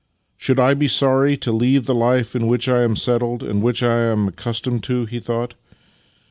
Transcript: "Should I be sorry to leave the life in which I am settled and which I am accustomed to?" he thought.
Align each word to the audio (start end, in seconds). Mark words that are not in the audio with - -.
"Should 0.35 0.59
I 0.59 0.73
be 0.73 0.87
sorry 0.87 1.37
to 1.37 1.51
leave 1.51 1.85
the 1.85 1.93
life 1.93 2.35
in 2.35 2.47
which 2.47 2.67
I 2.67 2.81
am 2.81 2.95
settled 2.95 3.43
and 3.43 3.61
which 3.61 3.83
I 3.83 3.97
am 3.99 4.27
accustomed 4.29 4.81
to?" 4.85 5.05
he 5.05 5.19
thought. 5.19 5.53